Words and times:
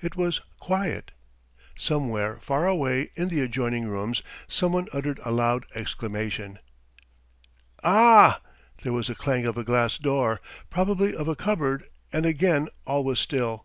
It 0.00 0.16
was 0.16 0.40
quiet.... 0.58 1.12
Somewhere 1.78 2.40
far 2.42 2.66
away 2.66 3.12
in 3.14 3.28
the 3.28 3.40
adjoining 3.40 3.86
rooms 3.86 4.20
someone 4.48 4.88
uttered 4.92 5.20
a 5.24 5.30
loud 5.30 5.64
exclamation: 5.76 6.58
"Ah!" 7.84 8.40
There 8.82 8.92
was 8.92 9.08
a 9.08 9.14
clang 9.14 9.46
of 9.46 9.56
a 9.56 9.62
glass 9.62 9.96
door, 9.96 10.40
probably 10.70 11.14
of 11.14 11.28
a 11.28 11.36
cupboard, 11.36 11.84
and 12.12 12.26
again 12.26 12.68
all 12.84 13.04
was 13.04 13.20
still. 13.20 13.64